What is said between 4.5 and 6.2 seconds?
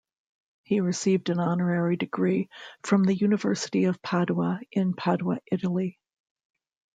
in Padua, Italy.